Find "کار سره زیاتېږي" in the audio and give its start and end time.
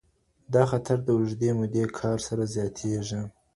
1.99-3.21